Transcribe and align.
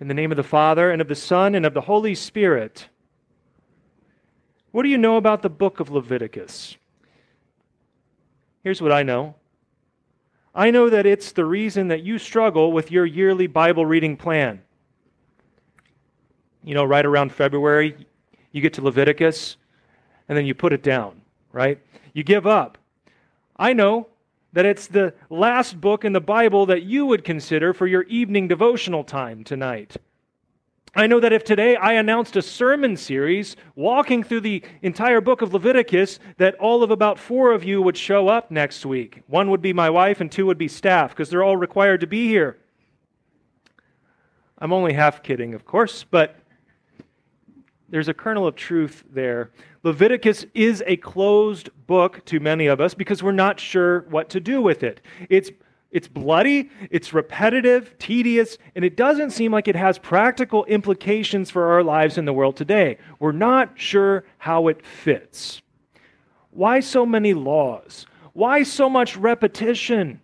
In 0.00 0.08
the 0.08 0.14
name 0.14 0.32
of 0.32 0.36
the 0.36 0.42
Father, 0.42 0.90
and 0.90 1.02
of 1.02 1.08
the 1.08 1.14
Son, 1.14 1.54
and 1.54 1.66
of 1.66 1.74
the 1.74 1.82
Holy 1.82 2.14
Spirit. 2.14 2.88
What 4.72 4.82
do 4.82 4.88
you 4.88 4.96
know 4.96 5.16
about 5.16 5.42
the 5.42 5.50
book 5.50 5.78
of 5.78 5.90
Leviticus? 5.90 6.76
Here's 8.62 8.80
what 8.80 8.92
I 8.92 9.02
know 9.02 9.34
I 10.54 10.70
know 10.70 10.90
that 10.90 11.06
it's 11.06 11.32
the 11.32 11.44
reason 11.44 11.88
that 11.88 12.02
you 12.02 12.18
struggle 12.18 12.72
with 12.72 12.90
your 12.90 13.06
yearly 13.06 13.46
Bible 13.46 13.86
reading 13.86 14.16
plan. 14.16 14.62
You 16.64 16.74
know, 16.74 16.84
right 16.84 17.06
around 17.06 17.32
February, 17.32 18.06
you 18.52 18.60
get 18.60 18.72
to 18.74 18.82
Leviticus, 18.82 19.56
and 20.28 20.36
then 20.36 20.46
you 20.46 20.54
put 20.54 20.72
it 20.72 20.82
down, 20.82 21.20
right? 21.52 21.78
You 22.14 22.24
give 22.24 22.46
up. 22.46 22.78
I 23.56 23.72
know 23.74 24.08
that 24.52 24.66
it's 24.66 24.86
the 24.86 25.14
last 25.28 25.80
book 25.80 26.04
in 26.04 26.12
the 26.12 26.20
Bible 26.20 26.66
that 26.66 26.82
you 26.82 27.06
would 27.06 27.24
consider 27.24 27.72
for 27.72 27.86
your 27.86 28.02
evening 28.04 28.48
devotional 28.48 29.04
time 29.04 29.44
tonight. 29.44 29.96
I 30.94 31.06
know 31.06 31.20
that 31.20 31.32
if 31.32 31.44
today 31.44 31.76
I 31.76 31.92
announced 31.92 32.34
a 32.34 32.42
sermon 32.42 32.96
series 32.96 33.54
walking 33.76 34.24
through 34.24 34.40
the 34.40 34.62
entire 34.82 35.20
book 35.20 35.40
of 35.40 35.54
Leviticus, 35.54 36.18
that 36.38 36.56
all 36.56 36.82
of 36.82 36.90
about 36.90 37.16
four 37.16 37.52
of 37.52 37.62
you 37.62 37.80
would 37.80 37.96
show 37.96 38.26
up 38.26 38.50
next 38.50 38.84
week. 38.84 39.22
One 39.28 39.50
would 39.50 39.62
be 39.62 39.72
my 39.72 39.88
wife, 39.88 40.20
and 40.20 40.32
two 40.32 40.46
would 40.46 40.58
be 40.58 40.66
staff, 40.66 41.10
because 41.10 41.30
they're 41.30 41.44
all 41.44 41.56
required 41.56 42.00
to 42.00 42.08
be 42.08 42.26
here. 42.26 42.58
I'm 44.58 44.72
only 44.72 44.92
half 44.92 45.22
kidding, 45.22 45.54
of 45.54 45.64
course, 45.64 46.04
but 46.04 46.36
there's 47.88 48.08
a 48.08 48.14
kernel 48.14 48.48
of 48.48 48.56
truth 48.56 49.04
there. 49.12 49.52
Leviticus 49.82 50.44
is 50.54 50.82
a 50.86 50.96
closed 50.96 51.70
book 51.86 52.24
to 52.26 52.38
many 52.38 52.66
of 52.66 52.80
us 52.80 52.94
because 52.94 53.22
we're 53.22 53.32
not 53.32 53.58
sure 53.58 54.00
what 54.10 54.28
to 54.30 54.40
do 54.40 54.60
with 54.60 54.82
it. 54.82 55.00
It's 55.28 55.50
it's 55.90 56.06
bloody, 56.06 56.70
it's 56.88 57.12
repetitive, 57.12 57.98
tedious, 57.98 58.58
and 58.76 58.84
it 58.84 58.96
doesn't 58.96 59.30
seem 59.30 59.50
like 59.50 59.66
it 59.66 59.74
has 59.74 59.98
practical 59.98 60.64
implications 60.66 61.50
for 61.50 61.72
our 61.72 61.82
lives 61.82 62.16
in 62.16 62.26
the 62.26 62.32
world 62.32 62.56
today. 62.56 62.98
We're 63.18 63.32
not 63.32 63.72
sure 63.74 64.24
how 64.38 64.68
it 64.68 64.86
fits. 64.86 65.62
Why 66.52 66.78
so 66.78 67.04
many 67.04 67.34
laws? 67.34 68.06
Why 68.34 68.62
so 68.62 68.88
much 68.88 69.16
repetition? 69.16 70.20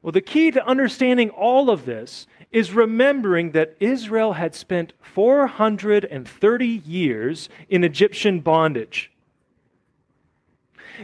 Well, 0.00 0.12
the 0.12 0.22
key 0.22 0.50
to 0.52 0.66
understanding 0.66 1.28
all 1.30 1.68
of 1.68 1.84
this 1.84 2.26
is 2.50 2.72
remembering 2.72 3.52
that 3.52 3.76
Israel 3.80 4.34
had 4.34 4.54
spent 4.54 4.92
430 5.00 6.66
years 6.66 7.48
in 7.68 7.84
Egyptian 7.84 8.40
bondage. 8.40 9.10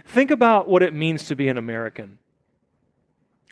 Think 0.06 0.30
about 0.30 0.68
what 0.68 0.82
it 0.82 0.94
means 0.94 1.26
to 1.26 1.36
be 1.36 1.48
an 1.48 1.58
American. 1.58 2.18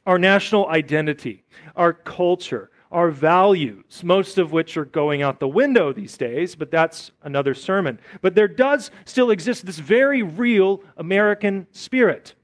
Our 0.06 0.18
national 0.18 0.68
identity, 0.68 1.44
our 1.76 1.92
culture, 1.92 2.70
our 2.92 3.10
values, 3.10 4.02
most 4.02 4.38
of 4.38 4.52
which 4.52 4.77
are 4.77 4.84
going 4.84 5.22
out 5.22 5.40
the 5.40 5.48
window 5.48 5.92
these 5.92 6.16
days, 6.16 6.54
but 6.54 6.70
that's 6.70 7.10
another 7.22 7.54
sermon. 7.54 7.98
But 8.20 8.34
there 8.34 8.48
does 8.48 8.90
still 9.04 9.30
exist 9.30 9.64
this 9.64 9.78
very 9.78 10.22
real 10.22 10.82
American 10.96 11.66
spirit, 11.72 12.34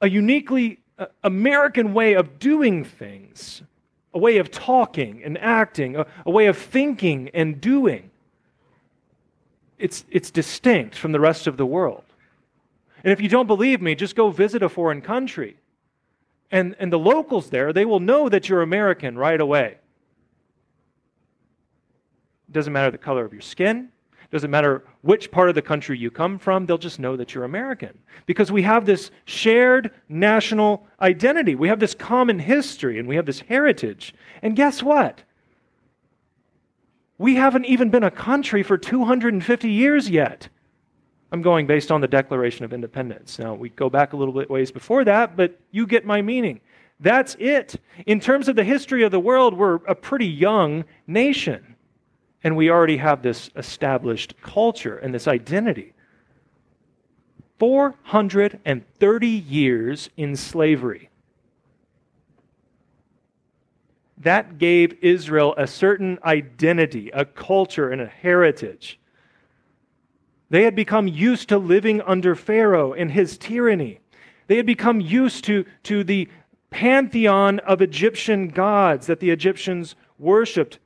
a 0.00 0.08
uniquely 0.08 0.80
uh, 0.98 1.06
American 1.24 1.94
way 1.94 2.14
of 2.14 2.38
doing 2.38 2.84
things, 2.84 3.62
a 4.18 4.20
way 4.20 4.38
of 4.38 4.50
talking 4.50 5.22
and 5.22 5.38
acting, 5.38 5.94
a, 5.94 6.04
a 6.26 6.30
way 6.30 6.46
of 6.46 6.58
thinking 6.58 7.30
and 7.32 7.60
doing. 7.60 8.10
It's, 9.78 10.04
it's 10.10 10.32
distinct 10.32 10.96
from 10.96 11.12
the 11.12 11.20
rest 11.20 11.46
of 11.46 11.56
the 11.56 11.64
world. 11.64 12.02
And 13.04 13.12
if 13.12 13.20
you 13.20 13.28
don't 13.28 13.46
believe 13.46 13.80
me, 13.80 13.94
just 13.94 14.16
go 14.16 14.30
visit 14.30 14.60
a 14.60 14.68
foreign 14.68 15.02
country. 15.02 15.56
And, 16.50 16.74
and 16.80 16.92
the 16.92 16.98
locals 16.98 17.50
there, 17.50 17.72
they 17.72 17.84
will 17.84 18.00
know 18.00 18.28
that 18.28 18.48
you're 18.48 18.62
American 18.62 19.16
right 19.16 19.40
away. 19.40 19.76
It 22.48 22.52
doesn't 22.52 22.72
matter 22.72 22.90
the 22.90 22.98
color 22.98 23.24
of 23.24 23.32
your 23.32 23.42
skin, 23.42 23.90
doesn't 24.30 24.50
matter 24.50 24.84
which 25.02 25.30
part 25.30 25.48
of 25.48 25.54
the 25.54 25.62
country 25.62 25.96
you 25.96 26.10
come 26.10 26.38
from, 26.38 26.66
they'll 26.66 26.76
just 26.76 26.98
know 26.98 27.16
that 27.16 27.34
you're 27.34 27.44
American. 27.44 27.98
Because 28.26 28.52
we 28.52 28.62
have 28.62 28.84
this 28.84 29.10
shared 29.24 29.90
national 30.08 30.86
identity. 31.00 31.54
We 31.54 31.68
have 31.68 31.80
this 31.80 31.94
common 31.94 32.38
history 32.38 32.98
and 32.98 33.08
we 33.08 33.16
have 33.16 33.24
this 33.24 33.40
heritage. 33.40 34.14
And 34.42 34.54
guess 34.54 34.82
what? 34.82 35.22
We 37.16 37.36
haven't 37.36 37.64
even 37.64 37.88
been 37.88 38.04
a 38.04 38.10
country 38.10 38.62
for 38.62 38.76
250 38.76 39.70
years 39.70 40.10
yet. 40.10 40.48
I'm 41.32 41.42
going 41.42 41.66
based 41.66 41.90
on 41.90 42.00
the 42.00 42.08
Declaration 42.08 42.64
of 42.64 42.72
Independence. 42.72 43.38
Now, 43.38 43.54
we 43.54 43.70
go 43.70 43.90
back 43.90 44.12
a 44.12 44.16
little 44.16 44.32
bit 44.32 44.48
ways 44.48 44.70
before 44.70 45.04
that, 45.04 45.36
but 45.36 45.58
you 45.70 45.86
get 45.86 46.04
my 46.06 46.22
meaning. 46.22 46.60
That's 47.00 47.36
it. 47.38 47.80
In 48.06 48.20
terms 48.20 48.48
of 48.48 48.56
the 48.56 48.64
history 48.64 49.02
of 49.02 49.10
the 49.10 49.20
world, 49.20 49.56
we're 49.56 49.76
a 49.86 49.94
pretty 49.94 50.26
young 50.26 50.84
nation. 51.06 51.76
And 52.44 52.56
we 52.56 52.70
already 52.70 52.98
have 52.98 53.22
this 53.22 53.50
established 53.56 54.40
culture 54.40 54.96
and 54.96 55.12
this 55.12 55.26
identity. 55.26 55.92
430 57.58 59.26
years 59.26 60.10
in 60.16 60.36
slavery. 60.36 61.10
That 64.18 64.58
gave 64.58 65.02
Israel 65.02 65.54
a 65.56 65.66
certain 65.66 66.18
identity, 66.24 67.10
a 67.12 67.24
culture, 67.24 67.90
and 67.90 68.00
a 68.00 68.06
heritage. 68.06 68.98
They 70.50 70.62
had 70.62 70.74
become 70.74 71.06
used 71.06 71.48
to 71.50 71.58
living 71.58 72.00
under 72.00 72.34
Pharaoh 72.34 72.92
and 72.92 73.10
his 73.10 73.36
tyranny. 73.36 74.00
They 74.46 74.56
had 74.56 74.66
become 74.66 75.00
used 75.00 75.44
to, 75.44 75.66
to 75.84 76.02
the 76.02 76.28
pantheon 76.70 77.58
of 77.60 77.82
Egyptian 77.82 78.48
gods 78.48 79.06
that 79.06 79.20
the 79.20 79.30
Egyptians 79.30 79.94
worshiped 80.18 80.78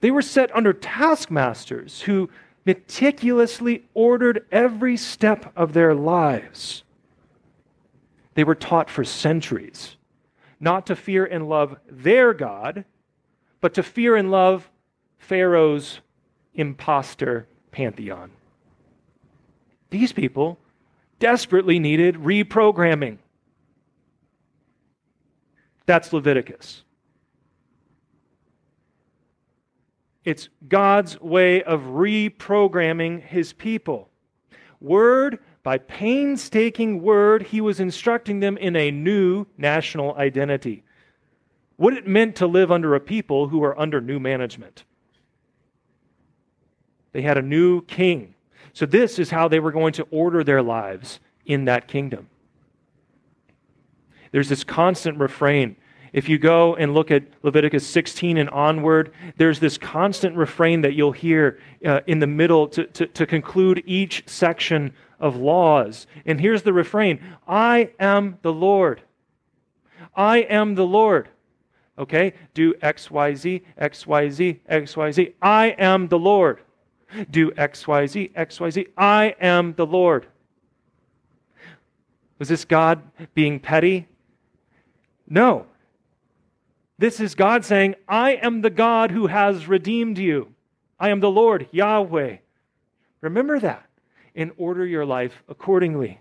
they 0.00 0.10
were 0.10 0.22
set 0.22 0.54
under 0.54 0.72
taskmasters 0.72 2.02
who 2.02 2.30
meticulously 2.64 3.84
ordered 3.94 4.46
every 4.50 4.96
step 4.96 5.52
of 5.56 5.72
their 5.72 5.94
lives. 5.94 6.82
They 8.34 8.44
were 8.44 8.54
taught 8.54 8.90
for 8.90 9.04
centuries 9.04 9.96
not 10.60 10.86
to 10.86 10.94
fear 10.94 11.24
and 11.24 11.48
love 11.48 11.76
their 11.90 12.34
God, 12.34 12.84
but 13.60 13.74
to 13.74 13.82
fear 13.82 14.14
and 14.14 14.30
love 14.30 14.70
Pharaoh's 15.18 16.00
impostor 16.54 17.46
pantheon. 17.70 18.30
These 19.88 20.12
people 20.12 20.58
desperately 21.18 21.78
needed 21.78 22.16
reprogramming. 22.16 23.18
That's 25.86 26.12
Leviticus. 26.12 26.84
It's 30.24 30.48
God's 30.68 31.20
way 31.20 31.62
of 31.62 31.80
reprogramming 31.80 33.22
his 33.22 33.52
people. 33.52 34.08
Word 34.80 35.38
by 35.62 35.78
painstaking 35.78 37.02
word, 37.02 37.42
he 37.42 37.60
was 37.60 37.80
instructing 37.80 38.40
them 38.40 38.56
in 38.56 38.76
a 38.76 38.90
new 38.90 39.46
national 39.58 40.14
identity. 40.14 40.84
What 41.76 41.94
it 41.94 42.06
meant 42.06 42.36
to 42.36 42.46
live 42.46 42.72
under 42.72 42.94
a 42.94 43.00
people 43.00 43.48
who 43.48 43.58
were 43.58 43.78
under 43.78 44.00
new 44.00 44.18
management. 44.18 44.84
They 47.12 47.22
had 47.22 47.36
a 47.36 47.42
new 47.42 47.82
king. 47.82 48.34
So, 48.72 48.86
this 48.86 49.18
is 49.18 49.30
how 49.30 49.48
they 49.48 49.58
were 49.58 49.72
going 49.72 49.92
to 49.94 50.06
order 50.10 50.44
their 50.44 50.62
lives 50.62 51.20
in 51.44 51.64
that 51.64 51.88
kingdom. 51.88 52.28
There's 54.30 54.48
this 54.48 54.62
constant 54.62 55.18
refrain 55.18 55.76
if 56.12 56.28
you 56.28 56.38
go 56.38 56.74
and 56.76 56.94
look 56.94 57.10
at 57.10 57.22
Leviticus 57.42 57.86
16 57.86 58.36
and 58.36 58.50
onward, 58.50 59.12
there's 59.36 59.60
this 59.60 59.78
constant 59.78 60.36
refrain 60.36 60.80
that 60.80 60.94
you'll 60.94 61.12
hear 61.12 61.58
uh, 61.84 62.00
in 62.06 62.18
the 62.18 62.26
middle 62.26 62.68
to, 62.68 62.84
to, 62.86 63.06
to 63.06 63.26
conclude 63.26 63.82
each 63.86 64.24
section 64.26 64.92
of 65.18 65.36
laws. 65.36 66.06
And 66.26 66.40
here's 66.40 66.62
the 66.62 66.72
refrain 66.72 67.20
I 67.46 67.90
am 68.00 68.38
the 68.42 68.52
Lord. 68.52 69.02
I 70.14 70.38
am 70.38 70.74
the 70.74 70.86
Lord. 70.86 71.28
Okay? 71.98 72.32
Do 72.54 72.74
X, 72.80 73.10
Y, 73.10 73.34
Z, 73.34 73.62
X, 73.76 74.06
Y, 74.06 74.28
Z, 74.30 74.60
X, 74.66 74.96
Y, 74.96 75.10
Z. 75.12 75.34
I 75.40 75.66
am 75.78 76.08
the 76.08 76.18
Lord. 76.18 76.60
Do 77.30 77.52
X, 77.56 77.86
Y, 77.86 78.06
Z, 78.06 78.32
X, 78.34 78.60
Y, 78.60 78.70
Z. 78.70 78.86
I 78.96 79.34
am 79.40 79.74
the 79.74 79.86
Lord. 79.86 80.26
Was 82.38 82.48
this 82.48 82.64
God 82.64 83.02
being 83.34 83.60
petty? 83.60 84.08
No. 85.28 85.66
This 87.00 87.18
is 87.18 87.34
God 87.34 87.64
saying, 87.64 87.94
I 88.06 88.32
am 88.32 88.60
the 88.60 88.68
God 88.68 89.10
who 89.10 89.28
has 89.28 89.66
redeemed 89.66 90.18
you. 90.18 90.52
I 90.98 91.08
am 91.08 91.20
the 91.20 91.30
Lord, 91.30 91.66
Yahweh. 91.72 92.36
Remember 93.22 93.58
that 93.58 93.86
and 94.34 94.52
order 94.58 94.84
your 94.84 95.06
life 95.06 95.42
accordingly. 95.48 96.20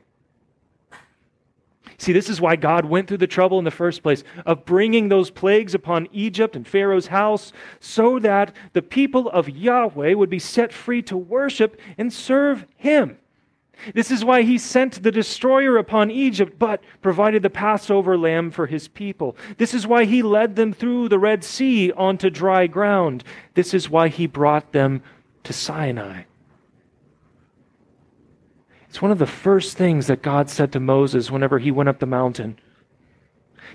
See, 1.97 2.13
this 2.13 2.29
is 2.29 2.39
why 2.39 2.55
God 2.55 2.85
went 2.85 3.09
through 3.09 3.17
the 3.17 3.27
trouble 3.27 3.59
in 3.59 3.65
the 3.65 3.71
first 3.71 4.01
place 4.01 4.23
of 4.45 4.63
bringing 4.63 5.09
those 5.09 5.29
plagues 5.31 5.75
upon 5.75 6.07
Egypt 6.13 6.55
and 6.55 6.65
Pharaoh's 6.65 7.07
house 7.07 7.51
so 7.81 8.17
that 8.19 8.55
the 8.71 8.81
people 8.81 9.27
of 9.27 9.49
Yahweh 9.49 10.13
would 10.13 10.29
be 10.29 10.39
set 10.39 10.71
free 10.71 11.01
to 11.01 11.17
worship 11.17 11.77
and 11.97 12.13
serve 12.13 12.65
Him. 12.77 13.17
This 13.93 14.11
is 14.11 14.25
why 14.25 14.41
he 14.41 14.57
sent 14.57 15.03
the 15.03 15.11
destroyer 15.11 15.77
upon 15.77 16.11
Egypt, 16.11 16.59
but 16.59 16.83
provided 17.01 17.43
the 17.43 17.49
Passover 17.49 18.17
lamb 18.17 18.51
for 18.51 18.67
his 18.67 18.87
people. 18.87 19.35
This 19.57 19.73
is 19.73 19.87
why 19.87 20.05
he 20.05 20.21
led 20.21 20.55
them 20.55 20.73
through 20.73 21.09
the 21.09 21.19
Red 21.19 21.43
Sea 21.43 21.91
onto 21.93 22.29
dry 22.29 22.67
ground. 22.67 23.23
This 23.53 23.73
is 23.73 23.89
why 23.89 24.09
he 24.09 24.27
brought 24.27 24.71
them 24.71 25.01
to 25.43 25.53
Sinai. 25.53 26.23
It's 28.89 29.01
one 29.01 29.11
of 29.11 29.19
the 29.19 29.27
first 29.27 29.77
things 29.77 30.07
that 30.07 30.21
God 30.21 30.49
said 30.49 30.71
to 30.71 30.79
Moses 30.79 31.29
whenever 31.29 31.59
he 31.59 31.71
went 31.71 31.89
up 31.89 31.99
the 31.99 32.05
mountain. 32.05 32.57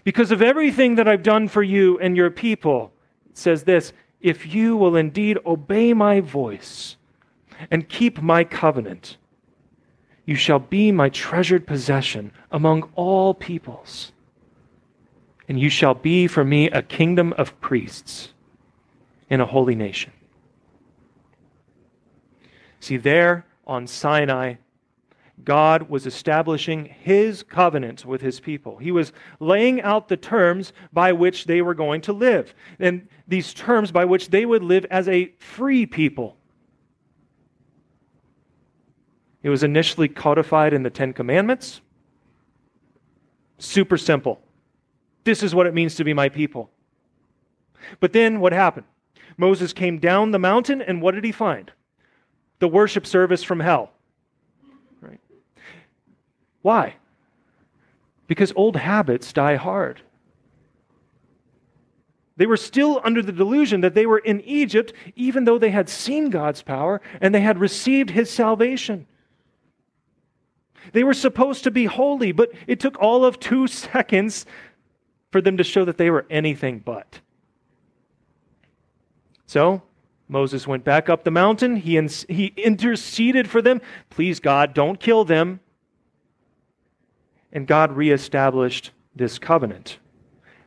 Because 0.02 0.32
of 0.32 0.42
everything 0.42 0.96
that 0.96 1.08
I've 1.08 1.22
done 1.22 1.48
for 1.48 1.62
you 1.62 1.98
and 1.98 2.16
your 2.16 2.30
people, 2.30 2.92
it 3.30 3.38
says 3.38 3.62
this 3.62 3.92
if 4.20 4.54
you 4.54 4.76
will 4.76 4.96
indeed 4.96 5.38
obey 5.46 5.92
my 5.92 6.20
voice 6.20 6.96
and 7.70 7.88
keep 7.88 8.20
my 8.20 8.42
covenant, 8.42 9.18
you 10.26 10.34
shall 10.34 10.58
be 10.58 10.90
my 10.90 11.08
treasured 11.08 11.66
possession 11.66 12.32
among 12.50 12.90
all 12.94 13.34
peoples, 13.34 14.12
and 15.48 15.60
you 15.60 15.68
shall 15.68 15.94
be 15.94 16.26
for 16.26 16.44
me 16.44 16.70
a 16.70 16.82
kingdom 16.82 17.34
of 17.36 17.58
priests 17.60 18.32
in 19.28 19.40
a 19.40 19.46
holy 19.46 19.74
nation. 19.74 20.12
See, 22.80 22.96
there 22.96 23.46
on 23.66 23.86
Sinai, 23.86 24.54
God 25.42 25.88
was 25.90 26.06
establishing 26.06 26.84
his 26.84 27.42
covenant 27.42 28.04
with 28.06 28.20
his 28.20 28.40
people. 28.40 28.78
He 28.78 28.92
was 28.92 29.12
laying 29.40 29.82
out 29.82 30.08
the 30.08 30.16
terms 30.16 30.72
by 30.92 31.12
which 31.12 31.46
they 31.46 31.60
were 31.60 31.74
going 31.74 32.00
to 32.02 32.12
live, 32.12 32.54
and 32.78 33.08
these 33.26 33.52
terms 33.52 33.90
by 33.90 34.04
which 34.04 34.30
they 34.30 34.46
would 34.46 34.62
live 34.62 34.86
as 34.90 35.08
a 35.08 35.32
free 35.38 35.86
people. 35.86 36.36
It 39.44 39.50
was 39.50 39.62
initially 39.62 40.08
codified 40.08 40.72
in 40.72 40.82
the 40.82 40.90
Ten 40.90 41.12
Commandments. 41.12 41.82
Super 43.58 43.98
simple. 43.98 44.40
This 45.24 45.42
is 45.42 45.54
what 45.54 45.66
it 45.66 45.74
means 45.74 45.94
to 45.96 46.04
be 46.04 46.14
my 46.14 46.30
people. 46.30 46.70
But 48.00 48.14
then 48.14 48.40
what 48.40 48.54
happened? 48.54 48.86
Moses 49.36 49.74
came 49.74 49.98
down 49.98 50.30
the 50.30 50.38
mountain, 50.38 50.80
and 50.80 51.02
what 51.02 51.14
did 51.14 51.24
he 51.24 51.30
find? 51.30 51.70
The 52.58 52.68
worship 52.68 53.06
service 53.06 53.42
from 53.42 53.60
hell. 53.60 53.92
Right? 55.02 55.20
Why? 56.62 56.94
Because 58.26 58.50
old 58.56 58.76
habits 58.76 59.30
die 59.34 59.56
hard. 59.56 60.00
They 62.38 62.46
were 62.46 62.56
still 62.56 63.02
under 63.04 63.20
the 63.20 63.30
delusion 63.30 63.82
that 63.82 63.94
they 63.94 64.06
were 64.06 64.18
in 64.18 64.40
Egypt, 64.40 64.94
even 65.16 65.44
though 65.44 65.58
they 65.58 65.70
had 65.70 65.90
seen 65.90 66.30
God's 66.30 66.62
power 66.62 67.02
and 67.20 67.34
they 67.34 67.42
had 67.42 67.58
received 67.58 68.08
his 68.08 68.30
salvation. 68.30 69.06
They 70.92 71.04
were 71.04 71.14
supposed 71.14 71.64
to 71.64 71.70
be 71.70 71.86
holy, 71.86 72.32
but 72.32 72.52
it 72.66 72.80
took 72.80 73.00
all 73.00 73.24
of 73.24 73.40
two 73.40 73.66
seconds 73.68 74.46
for 75.30 75.40
them 75.40 75.56
to 75.56 75.64
show 75.64 75.84
that 75.84 75.98
they 75.98 76.10
were 76.10 76.26
anything 76.30 76.78
but. 76.78 77.20
So, 79.46 79.82
Moses 80.28 80.66
went 80.66 80.84
back 80.84 81.08
up 81.08 81.24
the 81.24 81.30
mountain. 81.30 81.76
He, 81.76 82.00
he 82.28 82.52
interceded 82.56 83.48
for 83.48 83.60
them. 83.60 83.80
Please, 84.10 84.40
God, 84.40 84.74
don't 84.74 84.98
kill 84.98 85.24
them 85.24 85.60
and 87.54 87.68
God 87.68 87.92
reestablished 87.92 88.90
this 89.14 89.38
covenant. 89.38 89.98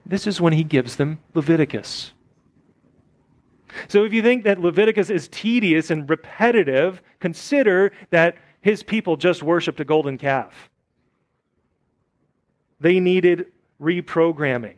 This 0.06 0.26
is 0.26 0.40
when 0.40 0.54
he 0.54 0.64
gives 0.64 0.96
them 0.96 1.20
Leviticus. 1.34 2.14
So 3.90 4.06
if 4.06 4.14
you 4.14 4.24
think 4.24 4.46
that 4.46 4.62
Leviticus 4.62 5.10
is 5.10 5.28
tedious 5.28 5.92
and 5.92 6.10
repetitive, 6.10 7.02
consider 7.20 7.92
that 8.10 8.38
his 8.62 8.84
people 8.84 9.18
just 9.18 9.44
worshiped 9.44 9.80
a 9.80 9.86
golden 9.86 10.18
calf. 10.18 10.70
They 12.80 13.00
needed 13.00 13.48
reprogramming. 13.82 14.76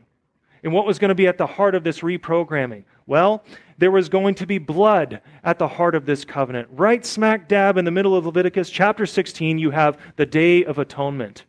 And 0.63 0.73
what 0.73 0.85
was 0.85 0.99
going 0.99 1.09
to 1.09 1.15
be 1.15 1.27
at 1.27 1.37
the 1.37 1.47
heart 1.47 1.75
of 1.75 1.83
this 1.83 1.99
reprogramming? 1.99 2.83
Well, 3.05 3.43
there 3.77 3.91
was 3.91 4.09
going 4.09 4.35
to 4.35 4.45
be 4.45 4.57
blood 4.57 5.21
at 5.43 5.57
the 5.57 5.67
heart 5.67 5.95
of 5.95 6.05
this 6.05 6.25
covenant. 6.25 6.67
Right 6.71 7.05
smack 7.05 7.47
dab 7.47 7.77
in 7.77 7.85
the 7.85 7.91
middle 7.91 8.15
of 8.15 8.25
Leviticus 8.25 8.69
chapter 8.69 9.05
16, 9.05 9.57
you 9.57 9.71
have 9.71 9.97
the 10.17 10.25
Day 10.25 10.65
of 10.65 10.77
Atonement. 10.77 11.45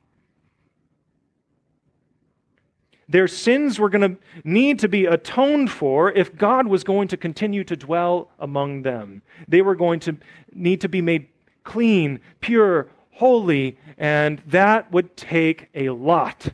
Their 3.08 3.26
sins 3.26 3.80
were 3.80 3.88
going 3.88 4.14
to 4.14 4.20
need 4.44 4.78
to 4.78 4.88
be 4.88 5.06
atoned 5.06 5.72
for 5.72 6.12
if 6.12 6.36
God 6.36 6.68
was 6.68 6.84
going 6.84 7.08
to 7.08 7.16
continue 7.16 7.64
to 7.64 7.76
dwell 7.76 8.30
among 8.38 8.82
them. 8.82 9.22
They 9.48 9.62
were 9.62 9.74
going 9.74 9.98
to 10.00 10.16
need 10.52 10.80
to 10.82 10.88
be 10.88 11.02
made 11.02 11.26
clean, 11.70 12.18
pure, 12.40 12.88
holy, 13.12 13.78
and 13.96 14.42
that 14.44 14.90
would 14.90 15.16
take 15.16 15.68
a 15.72 15.88
lot 15.90 16.48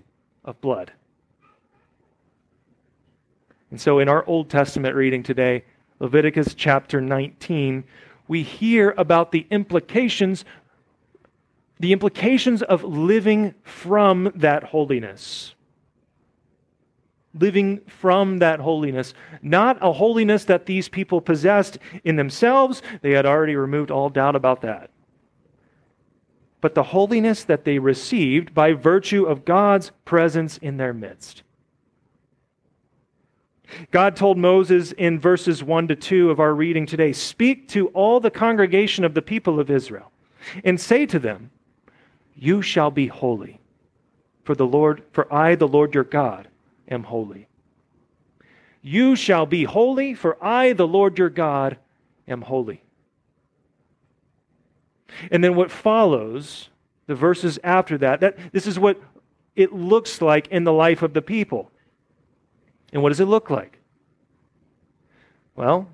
of 0.45 0.61
blood. 0.61 0.93
And 3.71 3.81
so 3.81 3.99
in 3.99 4.11
our 4.11 4.27
Old 4.27 4.51
Testament 4.51 4.95
reading 4.95 5.23
today, 5.23 5.65
Leviticus 6.01 6.53
chapter 6.55 7.01
19, 7.01 7.83
we 8.29 8.43
hear 8.43 8.95
about 8.99 9.33
the 9.33 9.47
implications 9.51 10.45
the 11.79 11.93
implications 11.93 12.63
of 12.63 12.85
living 12.85 13.55
from 13.63 14.33
that 14.35 14.65
holiness 14.65 15.55
living 17.39 17.83
from 17.87 18.39
that 18.39 18.61
holiness. 18.61 19.13
Not 19.43 19.77
a 19.83 19.93
holiness 19.93 20.47
that 20.47 20.65
these 20.65 20.89
people 20.89 21.21
possessed 21.21 21.77
in 22.03 22.17
themselves, 22.17 22.81
they 23.03 23.11
had 23.11 23.27
already 23.27 23.57
removed 23.57 23.91
all 23.91 24.09
doubt 24.09 24.35
about 24.35 24.63
that. 24.63 24.89
But 26.61 26.75
the 26.75 26.83
holiness 26.83 27.45
that 27.45 27.65
they 27.65 27.79
received 27.79 28.55
by 28.55 28.73
virtue 28.73 29.25
of 29.25 29.45
God's 29.45 29.93
presence 30.05 30.59
in 30.59 30.77
their 30.77 30.93
midst. 30.93 31.43
God 33.91 34.17
told 34.17 34.39
Moses 34.39 34.93
in 34.93 35.19
verses 35.19 35.63
1 35.63 35.89
to 35.89 35.97
2 35.97 36.31
of 36.31 36.41
our 36.41 36.55
reading 36.55 36.87
today 36.87 37.13
Speak 37.13 37.69
to 37.69 37.89
all 37.89 38.21
the 38.21 38.31
congregation 38.31 39.05
of 39.05 39.15
the 39.15 39.23
people 39.23 39.61
of 39.61 39.71
Israel 39.71 40.13
and 40.65 40.81
say 40.81 41.07
to 41.07 41.19
them, 41.19 41.51
You 42.35 42.63
shall 42.63 42.91
be 42.91 43.09
holy, 43.09 43.61
for 44.45 44.55
the 44.55 44.67
Lord, 44.67 45.03
for 45.13 45.33
I, 45.33 45.55
the 45.57 45.69
Lord 45.69 45.95
your 45.95 46.05
God, 46.05 46.49
am 46.89 47.03
holy. 47.05 47.49
You 48.83 49.17
shall 49.17 49.47
be 49.47 49.65
holy, 49.65 50.15
for 50.15 50.43
I, 50.43 50.73
the 50.73 50.87
Lord 50.87 51.19
your 51.19 51.31
God, 51.31 51.77
am 52.29 52.43
holy. 52.43 52.83
And 55.31 55.43
then 55.43 55.55
what 55.55 55.71
follows, 55.71 56.69
the 57.07 57.15
verses 57.15 57.59
after 57.63 57.99
that, 57.99 58.21
that 58.21 58.53
this 58.53 58.67
is 58.67 58.79
what 58.79 59.01
it 59.55 59.73
looks 59.73 60.21
like 60.21 60.49
in 60.49 60.65
the 60.65 60.73
life 60.73 61.03
of 61.03 61.15
the 61.15 61.23
people. 61.23 61.71
And 62.93 63.03
what 63.03 63.11
does 63.11 63.21
it 63.21 63.27
look 63.27 63.51
like? 63.51 63.79
Well, 65.55 65.89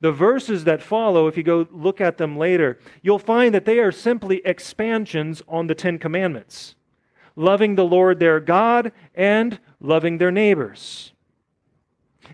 the 0.00 0.12
verses 0.12 0.64
that 0.64 0.82
follow, 0.82 1.26
if 1.26 1.36
you 1.36 1.42
go 1.42 1.66
look 1.72 2.00
at 2.00 2.18
them 2.18 2.36
later, 2.36 2.78
you'll 3.02 3.18
find 3.18 3.54
that 3.54 3.64
they 3.64 3.78
are 3.78 3.90
simply 3.90 4.40
expansions 4.44 5.42
on 5.48 5.66
the 5.66 5.74
Ten 5.74 5.98
Commandments 5.98 6.74
loving 7.36 7.74
the 7.74 7.84
Lord 7.84 8.18
their 8.18 8.40
God 8.40 8.92
and 9.14 9.60
loving 9.78 10.18
their 10.18 10.32
neighbors. 10.32 11.12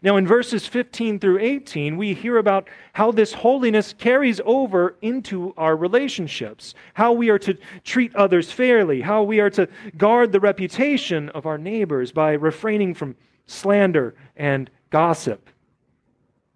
Now, 0.00 0.16
in 0.16 0.26
verses 0.26 0.66
15 0.66 1.18
through 1.18 1.38
18, 1.40 1.96
we 1.96 2.14
hear 2.14 2.38
about 2.38 2.68
how 2.92 3.11
this 3.12 3.32
holiness 3.32 3.92
carries 3.92 4.40
over 4.44 4.96
into 5.02 5.52
our 5.56 5.76
relationships, 5.76 6.75
how 6.94 7.12
we 7.12 7.28
are 7.30 7.38
to 7.40 7.58
treat 7.84 8.14
others 8.16 8.50
fairly, 8.50 9.00
how 9.00 9.22
we 9.22 9.40
are 9.40 9.50
to 9.50 9.68
guard 9.96 10.32
the 10.32 10.40
reputation 10.40 11.28
of 11.30 11.46
our 11.46 11.58
neighbors 11.58 12.11
by 12.11 12.32
refraining 12.32 12.94
from 12.94 13.16
slander 13.46 14.14
and 14.37 14.70
gossip, 14.90 15.50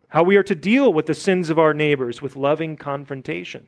how 0.09 0.23
we 0.23 0.37
are 0.37 0.43
to 0.43 0.55
deal 0.55 0.93
with 0.93 1.07
the 1.07 1.15
sins 1.15 1.51
of 1.51 1.59
our 1.59 1.75
neighbors 1.75 2.23
with 2.23 2.37
loving 2.37 2.77
confrontation 2.77 3.67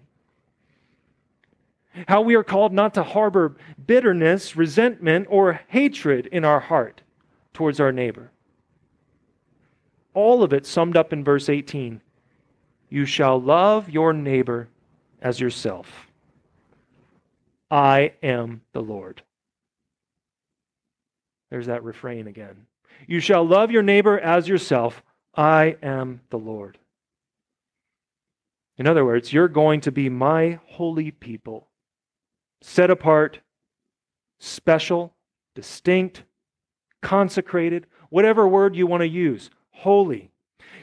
how 2.07 2.21
we 2.21 2.35
are 2.35 2.45
called 2.45 2.73
not 2.73 2.95
to 2.95 3.03
harbor 3.03 3.57
bitterness, 3.87 4.57
resentment, 4.57 5.27
or 5.31 5.61
hatred 5.69 6.27
in 6.27 6.45
our 6.45 6.61
heart 6.61 7.03
towards 7.53 7.81
our 7.81 7.93
neighbor. 7.93 8.31
All 10.15 10.43
of 10.43 10.53
it 10.53 10.67
summed 10.67 10.97
up 10.97 11.13
in 11.13 11.25
verse 11.25 11.49
18 11.49 12.01
You 12.89 13.05
shall 13.05 13.41
love 13.41 13.89
your 13.91 14.13
neighbor 14.13 14.69
as 15.21 15.41
yourself. 15.41 16.07
I 17.71 18.13
am 18.23 18.63
the 18.73 18.83
Lord. 18.83 19.23
There's 21.51 21.67
that 21.67 21.85
refrain 21.85 22.27
again. 22.27 22.67
You 23.07 23.21
shall 23.21 23.47
love 23.47 23.71
your 23.71 23.83
neighbor 23.83 24.19
as 24.19 24.49
yourself. 24.49 25.03
I 25.35 25.77
am 25.83 26.21
the 26.31 26.39
Lord. 26.39 26.79
In 28.77 28.87
other 28.87 29.05
words, 29.05 29.33
you're 29.33 29.49
going 29.49 29.81
to 29.83 29.93
be 29.93 30.09
my 30.09 30.61
holy 30.67 31.11
people 31.11 31.69
set 32.61 32.91
apart, 32.91 33.41
special, 34.41 35.15
distinct, 35.55 36.25
consecrated, 37.03 37.87
whatever 38.11 38.49
word 38.49 38.75
you 38.75 38.87
want 38.87 39.03
to 39.03 39.09
use, 39.09 39.51
holy. 39.79 40.31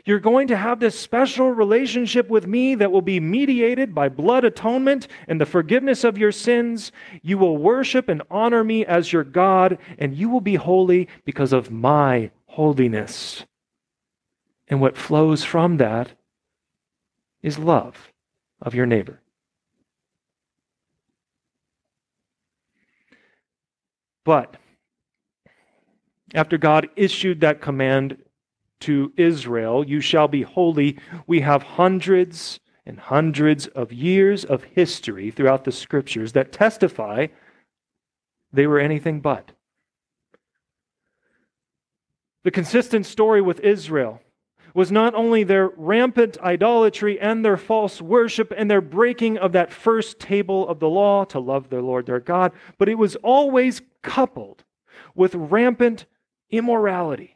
You're 0.06 0.20
going 0.20 0.48
to 0.50 0.58
have 0.58 0.80
this 0.80 1.00
special 1.00 1.50
relationship 1.50 2.30
with 2.30 2.46
me 2.46 2.76
that 2.76 2.92
will 2.92 3.02
be 3.02 3.20
mediated 3.20 3.96
by 3.96 4.08
blood 4.08 4.46
atonement 4.46 5.08
and 5.28 5.42
the 5.42 5.48
forgiveness 5.48 6.04
of 6.04 6.18
your 6.18 6.32
sins. 6.32 6.92
You 7.24 7.40
will 7.40 7.58
worship 7.58 8.08
and 8.08 8.22
honor 8.30 8.64
me 8.64 8.86
as 8.86 9.12
your 9.12 9.24
God, 9.24 9.80
and 9.98 10.16
you 10.16 10.30
will 10.30 10.42
be 10.42 10.56
holy 10.56 11.08
because 11.26 11.54
of 11.54 11.72
my 11.72 12.30
holiness. 12.46 13.46
And 14.68 14.80
what 14.80 14.96
flows 14.96 15.44
from 15.44 15.78
that 15.78 16.12
is 17.42 17.58
love 17.58 18.12
of 18.62 18.76
your 18.76 18.86
neighbor. 18.86 19.22
But 24.24 24.56
after 26.34 26.58
God 26.58 26.90
issued 26.96 27.42
that 27.42 27.62
command 27.62 28.18
to 28.82 29.14
Israel, 29.18 29.86
You 29.86 30.02
shall 30.02 30.28
be 30.28 30.44
holy, 30.44 30.98
we 31.28 31.42
have 31.42 31.64
hundreds 31.64 32.60
and 32.86 33.00
hundreds 33.00 33.68
of 33.68 33.92
years 33.92 34.46
of 34.46 34.64
history 34.64 35.32
throughout 35.32 35.64
the 35.64 35.72
scriptures 35.72 36.34
that 36.34 36.52
testify 36.52 37.28
they 38.54 38.68
were 38.68 38.80
anything 38.80 39.22
but. 39.22 39.52
The 42.44 42.52
consistent 42.52 43.06
story 43.06 43.42
with 43.42 43.60
Israel 43.62 44.22
was 44.76 44.92
not 44.92 45.16
only 45.16 45.44
their 45.44 45.70
rampant 45.70 46.38
idolatry 46.42 47.20
and 47.20 47.44
their 47.44 47.58
false 47.58 48.02
worship 48.02 48.54
and 48.56 48.70
their 48.70 48.82
breaking 48.82 49.38
of 49.38 49.54
that 49.54 49.74
first 49.74 50.20
table 50.20 50.68
of 50.68 50.80
the 50.80 50.90
law 50.90 51.24
to 51.24 51.40
love 51.40 51.70
their 51.70 51.82
Lord 51.82 52.06
their 52.06 52.20
God, 52.20 52.52
but 52.78 52.90
it 52.90 52.96
was 52.96 53.16
always 53.18 53.82
coupled 54.04 54.64
with 55.16 55.34
rampant 55.34 56.06
immorality 56.52 57.35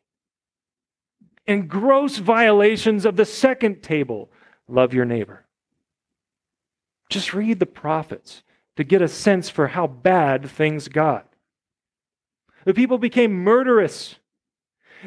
and 1.49 1.67
gross 1.67 2.17
violations 2.17 3.05
of 3.05 3.15
the 3.15 3.25
second 3.25 3.81
table 3.81 4.29
love 4.67 4.93
your 4.93 5.03
neighbor. 5.03 5.47
Just 7.09 7.33
read 7.33 7.59
the 7.59 7.65
prophets 7.65 8.43
to 8.77 8.83
get 8.83 9.01
a 9.01 9.07
sense 9.07 9.49
for 9.49 9.67
how 9.67 9.87
bad 9.87 10.47
things 10.47 10.87
got. 10.87 11.27
The 12.65 12.73
people 12.75 12.99
became 12.99 13.33
murderous. 13.33 14.17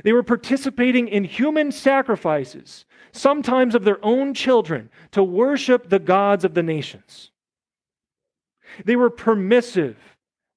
They 0.02 0.12
were 0.12 0.24
participating 0.24 1.06
in 1.06 1.22
human 1.22 1.70
sacrifices, 1.70 2.86
sometimes 3.12 3.76
of 3.76 3.84
their 3.84 4.04
own 4.04 4.34
children, 4.34 4.90
to 5.12 5.22
worship 5.22 5.90
the 5.90 6.00
gods 6.00 6.44
of 6.44 6.54
the 6.54 6.62
nations. 6.64 7.30
They 8.84 8.96
were 8.96 9.10
permissive 9.10 9.96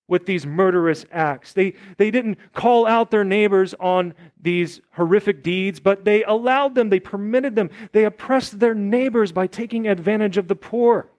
with 0.07 0.25
these 0.25 0.45
murderous 0.45 1.05
acts. 1.11 1.53
They, 1.53 1.73
they 1.97 2.11
didn't 2.11 2.37
call 2.53 2.85
out 2.85 3.11
their 3.11 3.23
neighbors 3.23 3.73
on 3.79 4.13
these 4.39 4.81
horrific 4.91 5.41
deeds, 5.43 5.79
but 5.79 6.05
they 6.05 6.23
allowed 6.23 6.75
them, 6.75 6.89
they 6.89 6.99
permitted 6.99 7.55
them, 7.55 7.69
they 7.91 8.05
oppressed 8.05 8.59
their 8.59 8.75
neighbors 8.75 9.31
by 9.31 9.47
taking 9.47 9.87
advantage 9.87 10.37
of 10.37 10.47
the 10.47 10.55
poor. 10.55 11.09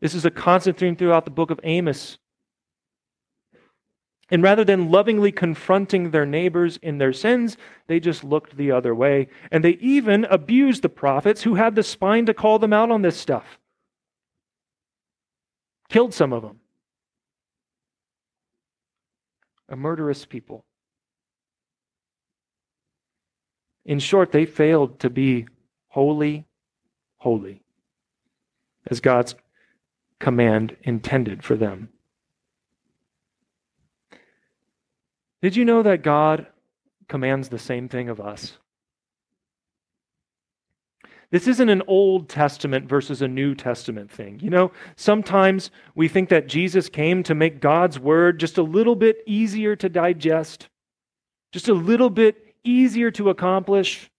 This 0.00 0.14
is 0.14 0.24
a 0.24 0.30
constant 0.30 0.78
theme 0.78 0.94
throughout 0.94 1.24
the 1.24 1.30
book 1.32 1.50
of 1.50 1.58
Amos. 1.64 2.18
And 4.30 4.42
rather 4.42 4.62
than 4.62 4.90
lovingly 4.90 5.32
confronting 5.32 6.10
their 6.10 6.26
neighbors 6.26 6.76
in 6.82 6.98
their 6.98 7.14
sins, 7.14 7.56
they 7.86 7.98
just 7.98 8.22
looked 8.22 8.56
the 8.56 8.70
other 8.70 8.94
way. 8.94 9.28
And 9.50 9.64
they 9.64 9.70
even 9.80 10.26
abused 10.26 10.82
the 10.82 10.90
prophets 10.90 11.42
who 11.42 11.54
had 11.54 11.74
the 11.74 11.82
spine 11.82 12.26
to 12.26 12.34
call 12.34 12.58
them 12.58 12.74
out 12.74 12.90
on 12.90 13.02
this 13.02 13.16
stuff. 13.16 13.58
Killed 15.88 16.12
some 16.12 16.34
of 16.34 16.42
them 16.42 16.60
a 19.68 19.76
murderous 19.76 20.24
people. 20.24 20.64
In 23.84 23.98
short, 23.98 24.32
they 24.32 24.46
failed 24.46 25.00
to 25.00 25.10
be 25.10 25.46
holy, 25.88 26.46
holy, 27.16 27.62
as 28.86 29.00
God's 29.00 29.34
command 30.18 30.76
intended 30.82 31.42
for 31.42 31.56
them. 31.56 31.88
Did 35.40 35.56
you 35.56 35.64
know 35.64 35.82
that 35.82 36.02
God 36.02 36.46
commands 37.08 37.48
the 37.48 37.58
same 37.58 37.88
thing 37.88 38.08
of 38.08 38.20
us? 38.20 38.58
This 41.30 41.46
isn't 41.46 41.68
an 41.68 41.82
Old 41.86 42.28
Testament 42.28 42.88
versus 42.88 43.20
a 43.20 43.28
New 43.28 43.54
Testament 43.54 44.10
thing. 44.10 44.40
You 44.40 44.48
know, 44.48 44.72
sometimes 44.96 45.70
we 45.94 46.08
think 46.08 46.30
that 46.30 46.48
Jesus 46.48 46.88
came 46.88 47.22
to 47.24 47.34
make 47.34 47.60
God's 47.60 47.98
word 47.98 48.40
just 48.40 48.56
a 48.56 48.62
little 48.62 48.96
bit 48.96 49.22
easier 49.26 49.76
to 49.76 49.90
digest, 49.90 50.68
just 51.52 51.68
a 51.68 51.74
little 51.74 52.08
bit 52.08 52.54
easier 52.64 53.10
to 53.10 53.28
accomplish. 53.28 54.10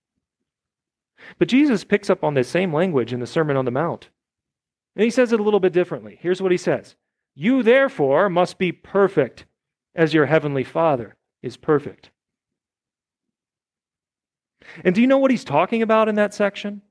But 1.39 1.47
Jesus 1.47 1.83
picks 1.83 2.11
up 2.11 2.23
on 2.23 2.35
this 2.35 2.47
same 2.47 2.71
language 2.71 3.11
in 3.11 3.19
the 3.19 3.27
Sermon 3.27 3.57
on 3.57 3.65
the 3.65 3.71
Mount. 3.71 4.09
And 4.95 5.03
he 5.03 5.09
says 5.09 5.33
it 5.33 5.39
a 5.39 5.43
little 5.43 5.59
bit 5.59 5.73
differently. 5.73 6.19
Here's 6.21 6.41
what 6.41 6.51
he 6.51 6.57
says 6.57 6.95
You 7.33 7.63
therefore 7.63 8.29
must 8.29 8.59
be 8.59 8.71
perfect 8.71 9.45
as 9.95 10.13
your 10.13 10.27
heavenly 10.27 10.63
Father 10.63 11.15
is 11.41 11.57
perfect. 11.57 12.11
And 14.83 14.93
do 14.93 15.01
you 15.01 15.07
know 15.07 15.17
what 15.17 15.31
he's 15.31 15.43
talking 15.43 15.81
about 15.81 16.07
in 16.07 16.15
that 16.15 16.35
section? 16.35 16.83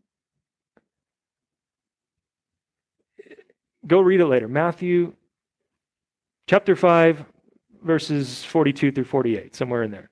Go 3.88 4.00
read 4.00 4.20
it 4.20 4.26
later. 4.26 4.48
Matthew 4.48 5.14
chapter 6.46 6.76
5, 6.76 7.24
verses 7.82 8.44
42 8.44 8.92
through 8.92 9.04
48, 9.04 9.56
somewhere 9.56 9.82
in 9.82 9.90
there. 9.90 10.10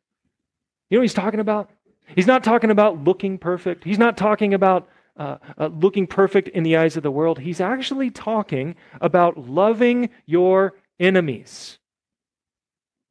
You 0.91 0.97
know 0.97 1.01
what 1.01 1.05
he's 1.05 1.15
talking 1.15 1.41
about? 1.41 1.71
He's 2.15 2.27
not 2.27 2.43
talking 2.43 2.71
about 2.71 3.05
looking 3.05 3.39
perfect. 3.39 3.85
He's 3.85 3.99
not 3.99 4.17
talking 4.17 4.55
about 4.55 4.89
uh, 5.17 5.37
uh, 5.59 5.69
looking 5.69 6.07
perfect 6.07 6.49
in 6.49 6.63
the 6.63 6.77
eyes 6.77 6.97
of 6.97 7.03
the 7.03 7.11
world. 7.11 7.39
He's 7.39 7.61
actually 7.61 8.11
talking 8.11 8.77
about 9.01 9.49
loving 9.49 10.11
your 10.25 10.75
enemies. 10.99 11.79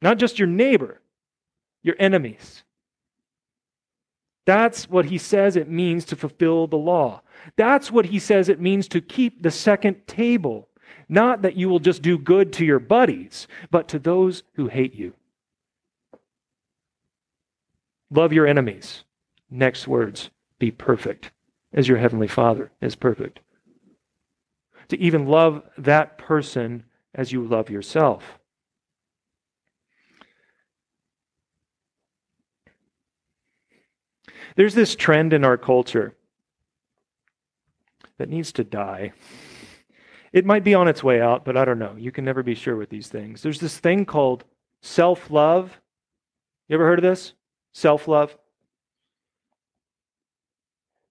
Not 0.02 0.18
just 0.18 0.40
your 0.40 0.48
neighbor, 0.48 1.02
your 1.84 1.96
enemies. 2.00 2.64
That's 4.46 4.90
what 4.90 5.06
he 5.06 5.18
says 5.18 5.56
it 5.56 5.70
means 5.70 6.06
to 6.06 6.16
fulfill 6.16 6.68
the 6.68 6.78
law. 6.78 7.22
That's 7.56 7.92
what 7.92 8.06
he 8.06 8.20
says 8.20 8.48
it 8.48 8.62
means 8.62 8.88
to 8.90 9.02
keep 9.02 9.42
the 9.42 9.52
second 9.52 10.08
table. 10.08 10.70
Not 11.10 11.42
that 11.42 11.56
you 11.56 11.68
will 11.68 11.80
just 11.80 12.02
do 12.02 12.18
good 12.18 12.54
to 12.54 12.66
your 12.66 12.80
buddies, 12.80 13.48
but 13.72 13.88
to 13.90 14.00
those 14.00 14.44
who 14.54 14.68
hate 14.68 14.94
you. 14.96 15.14
Love 18.12 18.34
your 18.34 18.48
enemies. 18.48 19.04
Next 19.50 19.88
words 19.88 20.30
be 20.60 20.72
perfect 20.72 21.32
as 21.74 21.88
your 21.88 21.98
heavenly 21.98 22.28
Father 22.28 22.72
is 22.82 22.96
perfect. 22.96 23.40
To 24.90 25.00
even 25.00 25.28
love 25.28 25.64
that 25.78 26.18
person 26.18 26.86
as 27.14 27.32
you 27.32 27.44
love 27.44 27.70
yourself. 27.70 28.40
There's 34.56 34.74
this 34.74 34.96
trend 34.96 35.34
in 35.34 35.44
our 35.44 35.58
culture 35.58 36.16
that 38.18 38.30
needs 38.30 38.52
to 38.54 38.64
die. 38.64 39.12
It 40.32 40.46
might 40.46 40.64
be 40.64 40.74
on 40.74 40.88
its 40.88 41.04
way 41.04 41.22
out, 41.22 41.46
but 41.46 41.58
I 41.58 41.66
don't 41.66 41.80
know. 41.80 41.96
You 41.98 42.12
can 42.12 42.26
never 42.26 42.44
be 42.44 42.56
sure 42.56 42.76
with 42.76 42.90
these 42.90 43.08
things. 43.08 43.42
There's 43.42 43.60
this 43.60 43.78
thing 43.78 44.06
called 44.06 44.44
self 44.82 45.30
love. 45.30 45.80
You 46.68 46.76
ever 46.76 46.86
heard 46.86 47.00
of 47.00 47.04
this? 47.04 47.34
Self 47.74 48.08
love. 48.08 48.38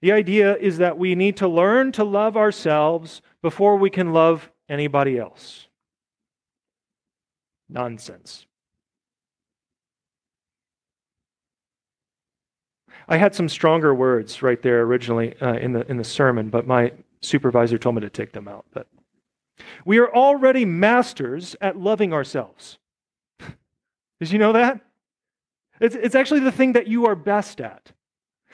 The 0.03 0.13
idea 0.13 0.57
is 0.57 0.79
that 0.79 0.99
we 0.99 1.15
need 1.15 1.39
to 1.39 1.49
learn 1.49 1.93
to 1.93 2.05
love 2.05 2.37
ourselves 2.37 3.23
before 3.41 3.77
we 3.77 3.89
can 3.89 4.13
love 4.13 4.51
anybody 4.69 5.19
else. 5.19 5.67
Nonsense. 7.71 8.47
I 13.09 13.17
had 13.17 13.35
some 13.35 13.49
stronger 13.49 13.95
words 13.95 14.43
right 14.43 14.61
there 14.63 14.83
originally 14.83 15.35
uh, 15.41 15.55
in 15.55 15.73
the 15.73 15.89
in 15.91 15.97
the 15.97 16.05
sermon, 16.05 16.49
but 16.49 16.67
my 16.67 16.93
supervisor 17.21 17.79
told 17.79 17.97
me 17.97 18.01
to 18.03 18.11
take 18.11 18.33
them 18.33 18.49
out. 18.49 18.65
But 18.73 18.87
we 19.85 19.99
are 19.99 20.13
already 20.13 20.65
masters 20.65 21.57
at 21.61 21.79
loving 21.79 22.13
ourselves. 22.13 22.79
Did 24.21 24.31
you 24.31 24.39
know 24.39 24.53
that? 24.53 24.81
It's, 25.81 25.95
it's 25.95 26.15
actually 26.15 26.41
the 26.41 26.53
thing 26.53 26.73
that 26.73 26.87
you 26.87 27.07
are 27.07 27.15
best 27.15 27.61
at. 27.61 27.93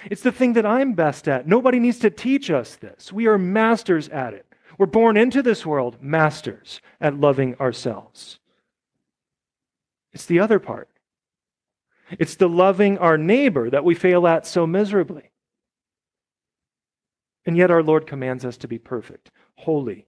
It's 0.06 0.22
the 0.22 0.32
thing 0.32 0.54
that 0.54 0.66
I'm 0.66 0.94
best 0.94 1.28
at. 1.28 1.46
Nobody 1.46 1.78
needs 1.78 1.98
to 2.00 2.10
teach 2.10 2.50
us 2.50 2.76
this. 2.76 3.12
We 3.12 3.26
are 3.26 3.38
masters 3.38 4.08
at 4.08 4.34
it. 4.34 4.46
We're 4.78 4.86
born 4.86 5.16
into 5.16 5.42
this 5.42 5.66
world 5.66 5.98
masters 6.00 6.80
at 7.00 7.20
loving 7.20 7.54
ourselves. 7.56 8.38
It's 10.12 10.26
the 10.26 10.40
other 10.40 10.58
part. 10.58 10.88
It's 12.18 12.36
the 12.36 12.48
loving 12.48 12.98
our 12.98 13.16
neighbor 13.16 13.70
that 13.70 13.84
we 13.84 13.94
fail 13.94 14.26
at 14.26 14.46
so 14.46 14.66
miserably. 14.66 15.30
And 17.46 17.56
yet 17.56 17.70
our 17.70 17.82
Lord 17.82 18.06
commands 18.06 18.44
us 18.44 18.56
to 18.58 18.68
be 18.68 18.78
perfect, 18.78 19.30
holy, 19.56 20.06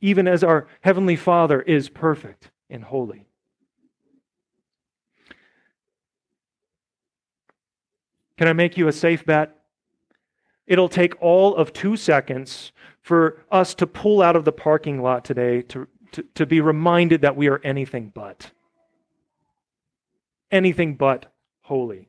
even 0.00 0.26
as 0.26 0.42
our 0.42 0.66
Heavenly 0.80 1.16
Father 1.16 1.60
is 1.60 1.88
perfect 1.88 2.50
and 2.70 2.84
holy. 2.84 3.26
Can 8.36 8.48
I 8.48 8.52
make 8.52 8.76
you 8.76 8.88
a 8.88 8.92
safe 8.92 9.24
bet? 9.24 9.56
It'll 10.66 10.88
take 10.88 11.20
all 11.20 11.54
of 11.54 11.72
two 11.72 11.96
seconds 11.96 12.72
for 13.00 13.44
us 13.50 13.74
to 13.74 13.86
pull 13.86 14.22
out 14.22 14.34
of 14.34 14.44
the 14.44 14.52
parking 14.52 15.02
lot 15.02 15.24
today 15.24 15.62
to, 15.62 15.86
to, 16.12 16.24
to 16.34 16.46
be 16.46 16.60
reminded 16.60 17.20
that 17.20 17.36
we 17.36 17.48
are 17.48 17.60
anything 17.62 18.10
but. 18.14 18.50
Anything 20.50 20.94
but 20.94 21.32
holy. 21.62 22.08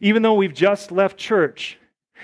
Even 0.00 0.22
though 0.22 0.34
we've 0.34 0.54
just 0.54 0.90
left 0.90 1.16
church, 1.16 1.78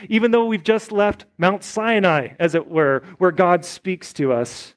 even 0.09 0.31
though 0.31 0.47
we've 0.47 0.65
just 0.65 0.93
left 0.93 1.27
Mount 1.39 1.63
Sinai, 1.63 2.29
as 2.39 2.55
it 2.55 2.69
were, 2.69 3.03
where 3.19 3.31
God 3.31 3.65
speaks 3.65 4.13
to 4.15 4.33
us, 4.33 4.75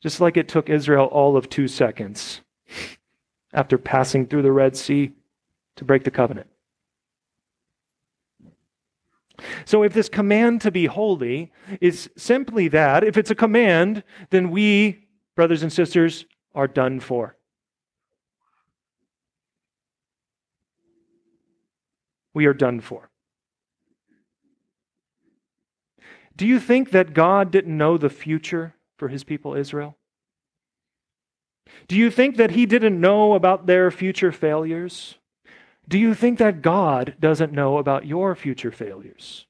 just 0.00 0.20
like 0.20 0.36
it 0.36 0.48
took 0.48 0.68
Israel 0.70 1.06
all 1.06 1.36
of 1.36 1.48
two 1.48 1.68
seconds 1.68 2.40
after 3.52 3.76
passing 3.76 4.26
through 4.26 4.42
the 4.42 4.52
Red 4.52 4.76
Sea 4.76 5.12
to 5.76 5.84
break 5.84 6.04
the 6.04 6.10
covenant. 6.10 6.46
So, 9.64 9.82
if 9.82 9.94
this 9.94 10.08
command 10.08 10.60
to 10.62 10.70
be 10.70 10.84
holy 10.86 11.50
is 11.80 12.10
simply 12.16 12.68
that, 12.68 13.04
if 13.04 13.16
it's 13.16 13.30
a 13.30 13.34
command, 13.34 14.04
then 14.28 14.50
we, 14.50 15.06
brothers 15.34 15.62
and 15.62 15.72
sisters, 15.72 16.26
are 16.54 16.68
done 16.68 17.00
for. 17.00 17.36
We 22.34 22.46
are 22.46 22.54
done 22.54 22.80
for. 22.80 23.10
Do 26.36 26.46
you 26.46 26.58
think 26.58 26.90
that 26.92 27.12
God 27.12 27.50
didn't 27.50 27.76
know 27.76 27.98
the 27.98 28.08
future 28.08 28.74
for 28.96 29.08
his 29.08 29.24
people 29.24 29.54
Israel? 29.54 29.96
Do 31.88 31.96
you 31.96 32.10
think 32.10 32.36
that 32.36 32.52
he 32.52 32.66
didn't 32.66 33.00
know 33.00 33.34
about 33.34 33.66
their 33.66 33.90
future 33.90 34.32
failures? 34.32 35.16
Do 35.88 35.98
you 35.98 36.14
think 36.14 36.38
that 36.38 36.62
God 36.62 37.16
doesn't 37.18 37.52
know 37.52 37.78
about 37.78 38.06
your 38.06 38.34
future 38.34 38.70
failures? 38.70 39.46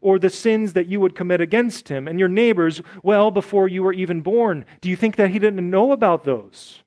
Or 0.00 0.18
the 0.18 0.30
sins 0.30 0.74
that 0.74 0.86
you 0.86 1.00
would 1.00 1.14
commit 1.14 1.40
against 1.40 1.88
him 1.88 2.06
and 2.06 2.18
your 2.18 2.28
neighbors 2.28 2.82
well 3.02 3.30
before 3.30 3.68
you 3.68 3.82
were 3.82 3.92
even 3.92 4.20
born? 4.20 4.64
Do 4.80 4.90
you 4.90 4.96
think 4.96 5.16
that 5.16 5.30
he 5.30 5.38
didn't 5.38 5.70
know 5.70 5.92
about 5.92 6.24
those? 6.24 6.81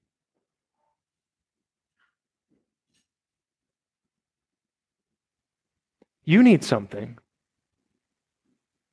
You 6.25 6.41
need 6.41 6.63
something 6.63 7.17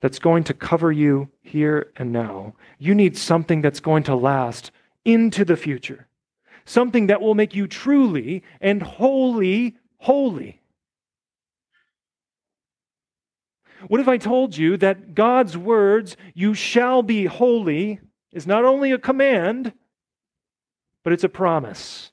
that's 0.02 0.18
going 0.18 0.44
to 0.44 0.54
cover 0.54 0.92
you 0.92 1.30
here 1.40 1.92
and 1.96 2.12
now. 2.12 2.54
You 2.78 2.94
need 2.94 3.16
something 3.16 3.62
that's 3.62 3.80
going 3.80 4.02
to 4.04 4.14
last 4.14 4.70
into 5.04 5.44
the 5.44 5.56
future, 5.56 6.06
something 6.64 7.06
that 7.06 7.22
will 7.22 7.34
make 7.34 7.54
you 7.54 7.66
truly 7.66 8.42
and 8.60 8.82
wholly 8.82 9.76
holy. 9.96 10.60
What 13.88 14.00
if 14.00 14.08
I 14.08 14.18
told 14.18 14.56
you 14.56 14.76
that 14.76 15.14
God's 15.14 15.56
words, 15.56 16.16
you 16.34 16.54
shall 16.54 17.02
be 17.02 17.24
holy, 17.24 17.98
is 18.32 18.46
not 18.46 18.64
only 18.64 18.92
a 18.92 18.98
command, 18.98 19.72
but 21.02 21.12
it's 21.12 21.24
a 21.24 21.28
promise? 21.28 22.11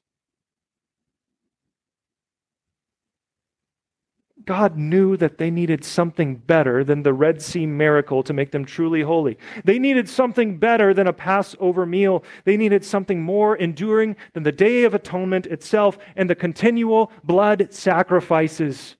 God 4.49 4.77
knew 4.77 5.15
that 5.17 5.37
they 5.37 5.51
needed 5.51 5.85
something 5.85 6.33
better 6.37 6.83
than 6.83 7.03
the 7.03 7.13
Red 7.13 7.39
Sea 7.39 7.67
miracle 7.67 8.23
to 8.23 8.33
make 8.33 8.49
them 8.49 8.65
truly 8.65 9.03
holy. 9.03 9.37
They 9.63 9.77
needed 9.77 10.09
something 10.09 10.57
better 10.57 10.91
than 10.91 11.05
a 11.05 11.13
Passover 11.13 11.85
meal. 11.85 12.23
They 12.45 12.57
needed 12.57 12.83
something 12.83 13.21
more 13.21 13.55
enduring 13.55 14.15
than 14.33 14.41
the 14.41 14.51
Day 14.51 14.85
of 14.85 14.95
Atonement 14.95 15.45
itself 15.45 15.99
and 16.15 16.27
the 16.27 16.33
continual 16.33 17.11
blood 17.23 17.67
sacrifices. 17.69 18.95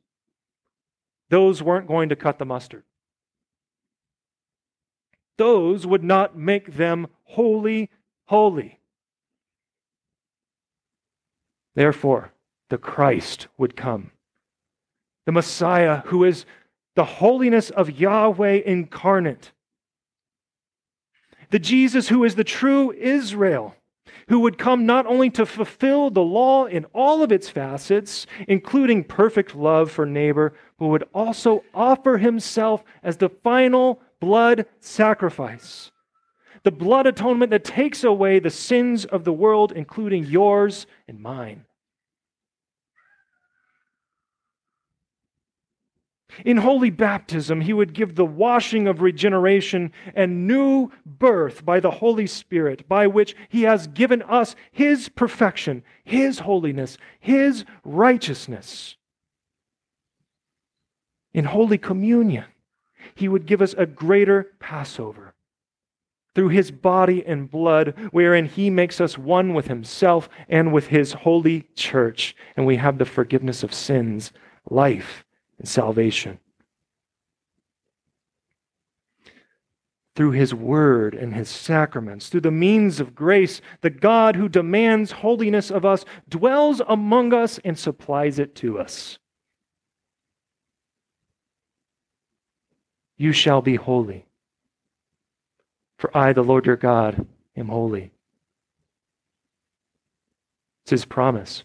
Those 1.29 1.63
weren't 1.63 1.88
going 1.88 2.10
to 2.10 2.15
cut 2.15 2.38
the 2.38 2.46
mustard. 2.46 2.84
Those 5.39 5.88
would 5.88 6.03
not 6.03 6.38
make 6.38 6.75
them 6.75 7.08
holy, 7.24 7.89
holy. 8.25 8.82
Therefore, 11.74 12.34
the 12.70 12.77
Christ 12.77 13.48
would 13.58 13.75
come 13.75 14.12
the 15.30 15.34
Messiah 15.34 16.02
who 16.06 16.24
is 16.24 16.44
the 16.96 17.06
holiness 17.06 17.70
of 17.70 18.00
Yahweh 18.00 18.62
incarnate. 18.65 19.52
The 21.52 21.60
Jesus 21.60 22.08
who 22.08 22.24
is 22.24 22.34
the 22.34 22.44
true 22.44 22.92
Israel, 22.94 23.76
who 24.30 24.39
would 24.39 24.58
come 24.58 24.88
not 24.88 25.06
only 25.06 25.30
to 25.30 25.46
fulfill 25.46 26.10
the 26.10 26.24
law 26.24 26.65
in 26.65 26.86
all 26.96 27.22
of 27.22 27.32
its 27.32 27.48
facets, 27.48 28.26
including 28.48 29.04
perfect 29.04 29.54
love 29.54 29.92
for 29.92 30.04
neighbor, 30.04 30.56
but 30.80 30.88
would 30.88 31.08
also 31.13 31.63
offer 31.76 32.18
himself 32.18 32.84
as 33.04 33.18
the 33.18 33.30
final 33.30 34.02
blood 34.20 34.65
sacrifice. 34.80 35.92
The 36.63 36.72
blood 36.72 37.06
atonement 37.06 37.52
that 37.52 37.63
takes 37.63 38.04
away 38.04 38.39
the 38.39 38.50
sins 38.50 39.06
of 39.06 39.26
the 39.26 39.34
world, 39.34 39.74
including 39.74 40.26
yours 40.26 40.88
and 41.08 41.20
mine. 41.20 41.65
In 46.45 46.58
holy 46.58 46.89
baptism, 46.89 47.62
he 47.62 47.73
would 47.73 47.93
give 47.93 48.15
the 48.15 48.25
washing 48.25 48.88
of 48.88 49.02
regeneration 49.02 49.91
and 50.15 50.47
new 50.47 50.91
birth 51.06 51.65
by 51.65 51.80
the 51.80 51.91
Holy 51.91 52.28
Spirit, 52.28 52.88
by 52.88 53.08
which 53.08 53.36
he 53.49 53.63
has 53.63 53.88
given 53.88 54.21
us 54.23 54.56
his 54.71 55.10
perfection, 55.10 55.84
his 56.04 56.39
holiness, 56.39 56.97
his 57.19 57.65
righteousness. 57.84 58.95
In 61.34 61.45
Holy 61.45 61.78
Communion, 61.78 62.45
he 63.15 63.28
would 63.28 63.45
give 63.45 63.62
us 63.62 63.75
a 63.78 63.86
greater 63.86 64.52
Passover 64.60 65.34
through 66.36 66.49
his 66.49 66.71
body 66.71 67.25
and 67.25 67.49
blood, 67.49 67.93
wherein 68.12 68.45
he 68.45 68.69
makes 68.69 69.02
us 69.02 69.17
one 69.17 69.54
with 69.54 69.67
himself 69.67 70.30
and 70.47 70.71
with 70.71 70.88
his 70.88 71.12
holy 71.12 71.67
church, 71.75 72.36
and 72.56 72.65
we 72.65 72.78
have 72.78 72.97
the 72.97 73.06
forgiveness 73.06 73.63
of 73.63 73.73
sins, 73.73 74.32
life, 74.69 75.25
and 75.60 75.67
salvation. 75.67 76.39
Through 80.15 80.32
his 80.32 80.54
word 80.54 81.13
and 81.13 81.34
his 81.34 81.48
sacraments, 81.48 82.28
through 82.28 82.41
the 82.41 82.52
means 82.52 83.00
of 83.00 83.15
grace, 83.15 83.62
the 83.82 83.89
God 83.89 84.36
who 84.36 84.50
demands 84.50 85.12
holiness 85.12 85.69
of 85.69 85.86
us 85.86 86.04
dwells 86.28 86.82
among 86.88 87.34
us 87.34 87.60
and 87.63 87.78
supplies 87.78 88.39
it 88.39 88.56
to 88.56 88.80
us. 88.80 89.17
You 93.15 93.32
shall 93.32 93.62
be 93.62 93.76
holy, 93.76 94.26
for 95.98 96.15
I, 96.15 96.34
the 96.34 96.43
Lord 96.43 96.65
your 96.65 96.78
God, 96.78 97.28
am 97.56 97.67
holy. 97.67 98.12
It's 100.84 100.91
his 100.91 101.06
promise. 101.06 101.63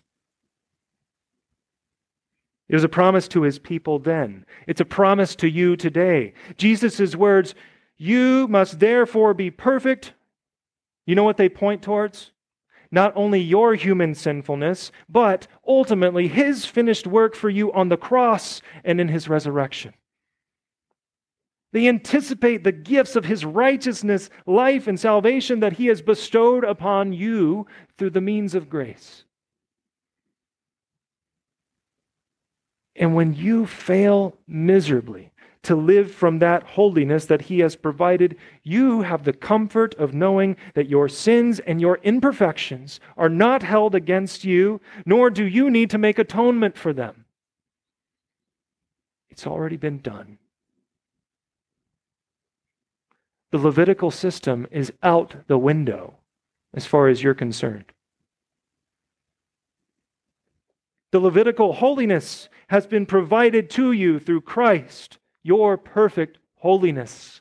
It 2.69 2.75
was 2.75 2.85
a 2.85 2.89
promise 2.89 3.29
to 3.29 3.43
his 3.43 3.59
people 3.59 3.99
then. 3.99 4.47
It's 4.67 4.81
a 4.81 4.87
promise 4.87 5.37
to 5.37 5.49
you 5.49 5.77
today. 5.77 6.33
Jesus' 6.57 7.15
words, 7.15 7.55
you 7.97 8.49
must 8.49 8.81
therefore 8.81 9.35
be 9.35 9.51
perfect. 9.51 10.15
You 11.07 11.15
know 11.15 11.25
what 11.25 11.37
they 11.37 11.49
point 11.49 11.83
towards? 11.83 12.31
Not 12.91 13.13
only 13.17 13.41
your 13.41 13.75
human 13.75 14.15
sinfulness, 14.15 14.93
but 15.09 15.47
ultimately 15.67 16.29
his 16.29 16.65
finished 16.65 17.07
work 17.07 17.35
for 17.35 17.51
you 17.51 17.73
on 17.73 17.89
the 17.89 17.97
cross 17.97 18.63
and 18.85 19.01
in 19.01 19.09
his 19.09 19.29
resurrection. 19.29 19.93
They 21.73 21.89
anticipate 21.89 22.63
the 22.63 22.73
gifts 22.73 23.17
of 23.17 23.25
his 23.25 23.45
righteousness, 23.45 24.31
life, 24.47 24.87
and 24.87 24.99
salvation 24.99 25.59
that 25.61 25.73
he 25.75 25.87
has 25.87 26.03
bestowed 26.03 26.63
upon 26.63 27.13
you 27.13 27.67
through 27.99 28.11
the 28.11 28.21
means 28.21 28.55
of 28.55 28.71
grace. 28.71 29.25
And 32.97 33.15
when 33.15 33.35
you 33.35 33.67
fail 33.67 34.37
miserably 34.47 35.33
to 35.65 35.75
live 35.75 36.13
from 36.13 36.39
that 36.39 36.63
holiness 36.63 37.27
that 37.27 37.43
He 37.43 37.61
has 37.61 37.75
provided, 37.75 38.37
you 38.63 39.03
have 39.03 39.25
the 39.25 39.33
comfort 39.33 39.95
of 39.95 40.15
knowing 40.15 40.57
that 40.75 40.89
your 40.89 41.09
sins 41.09 41.59
and 41.61 41.81
your 41.81 41.99
imperfections 42.03 43.01
are 43.17 43.29
not 43.29 43.63
held 43.63 43.95
against 43.95 44.45
you, 44.45 44.81
nor 45.07 45.31
do 45.31 45.45
you 45.45 45.71
need 45.71 45.91
to 45.91 45.99
make 45.99 46.19
atonement 46.19 46.77
for 46.77 46.93
them. 46.93 47.25
It's 49.31 49.47
already 49.47 49.77
been 49.77 49.99
done. 49.99 50.39
The 53.51 53.59
Levitical 53.59 54.11
system 54.11 54.67
is 54.71 54.93
out 55.03 55.37
the 55.47 55.59
window 55.59 56.15
as 56.75 56.87
far 56.87 57.09
as 57.09 57.23
you're 57.23 57.35
concerned. 57.35 57.87
The 61.15 61.21
Levitical 61.21 61.75
holiness 61.75 62.49
has 62.67 62.89
been 62.89 63.07
provided 63.07 63.71
to 63.71 63.93
you 63.93 64.19
through 64.19 64.41
Christ, 64.41 65.19
your 65.45 65.79
perfect 65.79 66.39
holiness. 66.57 67.41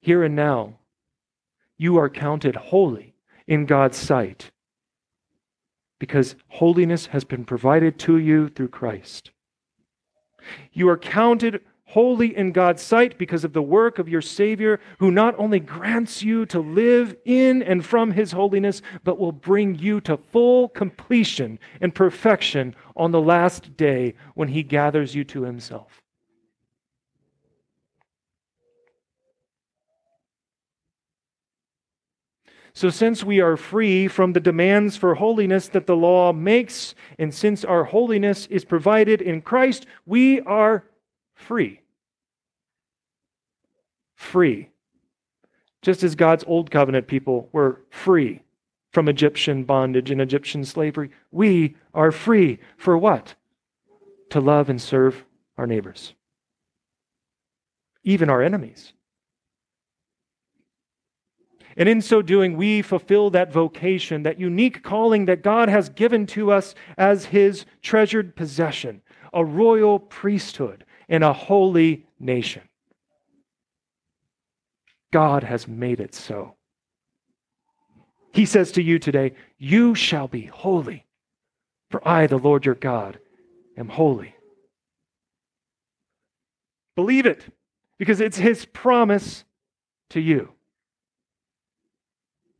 Here 0.00 0.24
and 0.24 0.34
now, 0.34 0.80
you 1.78 1.98
are 1.98 2.10
counted 2.10 2.56
holy 2.56 3.14
in 3.46 3.64
God's 3.64 3.96
sight 3.96 4.50
because 6.00 6.34
holiness 6.48 7.06
has 7.06 7.22
been 7.22 7.44
provided 7.44 7.96
to 8.00 8.18
you 8.18 8.48
through 8.48 8.70
Christ. 8.70 9.30
You 10.72 10.88
are 10.88 10.98
counted 10.98 11.60
holy 11.92 12.34
in 12.34 12.52
God's 12.52 12.80
sight 12.80 13.18
because 13.18 13.44
of 13.44 13.52
the 13.52 13.60
work 13.60 13.98
of 13.98 14.08
your 14.08 14.22
Savior, 14.22 14.80
who 14.98 15.10
not 15.10 15.38
only 15.38 15.60
grants 15.60 16.22
you 16.22 16.46
to 16.46 16.58
live 16.58 17.14
in 17.26 17.62
and 17.62 17.84
from 17.84 18.12
his 18.12 18.32
holiness, 18.32 18.80
but 19.04 19.18
will 19.18 19.30
bring 19.30 19.74
you 19.74 20.00
to 20.00 20.16
full 20.16 20.70
completion 20.70 21.58
and 21.82 21.94
perfection 21.94 22.74
on 22.96 23.10
the 23.10 23.20
last 23.20 23.76
day 23.76 24.14
when 24.34 24.48
he 24.48 24.62
gathers 24.62 25.14
you 25.14 25.22
to 25.22 25.42
himself. 25.42 26.00
So, 32.72 32.88
since 32.88 33.22
we 33.22 33.42
are 33.42 33.58
free 33.58 34.08
from 34.08 34.32
the 34.32 34.40
demands 34.40 34.96
for 34.96 35.14
holiness 35.14 35.68
that 35.68 35.86
the 35.86 35.94
law 35.94 36.32
makes, 36.32 36.94
and 37.18 37.34
since 37.34 37.66
our 37.66 37.84
holiness 37.84 38.46
is 38.46 38.64
provided 38.64 39.20
in 39.20 39.42
Christ, 39.42 39.84
we 40.06 40.40
are 40.40 40.86
free. 41.34 41.81
Free. 44.22 44.70
Just 45.82 46.04
as 46.04 46.14
God's 46.14 46.44
old 46.46 46.70
covenant 46.70 47.08
people 47.08 47.48
were 47.52 47.80
free 47.90 48.42
from 48.92 49.08
Egyptian 49.08 49.64
bondage 49.64 50.12
and 50.12 50.20
Egyptian 50.20 50.64
slavery, 50.64 51.10
we 51.32 51.74
are 51.92 52.12
free 52.12 52.60
for 52.76 52.96
what? 52.96 53.34
To 54.30 54.40
love 54.40 54.70
and 54.70 54.80
serve 54.80 55.24
our 55.58 55.66
neighbors, 55.66 56.14
even 58.04 58.30
our 58.30 58.40
enemies. 58.40 58.92
And 61.76 61.88
in 61.88 62.00
so 62.00 62.22
doing, 62.22 62.56
we 62.56 62.80
fulfill 62.80 63.28
that 63.30 63.52
vocation, 63.52 64.22
that 64.22 64.38
unique 64.38 64.84
calling 64.84 65.24
that 65.26 65.42
God 65.42 65.68
has 65.68 65.88
given 65.88 66.26
to 66.28 66.52
us 66.52 66.76
as 66.96 67.26
his 67.26 67.66
treasured 67.82 68.36
possession, 68.36 69.02
a 69.34 69.44
royal 69.44 69.98
priesthood 69.98 70.84
and 71.08 71.24
a 71.24 71.32
holy 71.32 72.06
nation. 72.20 72.62
God 75.12 75.44
has 75.44 75.68
made 75.68 76.00
it 76.00 76.14
so. 76.14 76.56
He 78.32 78.46
says 78.46 78.72
to 78.72 78.82
you 78.82 78.98
today, 78.98 79.34
You 79.58 79.94
shall 79.94 80.26
be 80.26 80.46
holy, 80.46 81.06
for 81.90 82.06
I, 82.06 82.26
the 82.26 82.38
Lord 82.38 82.66
your 82.66 82.74
God, 82.74 83.18
am 83.76 83.88
holy. 83.88 84.34
Believe 86.96 87.26
it, 87.26 87.44
because 87.98 88.20
it's 88.20 88.38
his 88.38 88.64
promise 88.64 89.44
to 90.10 90.20
you. 90.20 90.52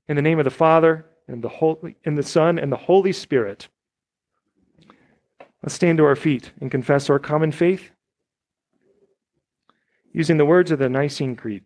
In 0.09 0.17
the 0.17 0.23
name 0.23 0.39
of 0.39 0.45
the 0.45 0.51
Father, 0.51 1.07
and 1.29 1.43
the, 1.43 1.49
Holy, 1.49 1.97
and 2.05 2.19
the 2.19 2.23
Son, 2.23 2.59
and 2.59 2.71
the 2.71 2.77
Holy 2.77 3.13
Spirit. 3.13 3.69
Let's 5.63 5.75
stand 5.75 5.99
to 5.99 6.05
our 6.05 6.17
feet 6.17 6.53
and 6.61 6.71
confess 6.71 7.09
our 7.09 7.19
common 7.19 7.53
faith 7.53 7.91
using 10.13 10.37
the 10.37 10.45
words 10.45 10.71
of 10.71 10.79
the 10.79 10.89
Nicene 10.89 11.37
Creed. 11.37 11.65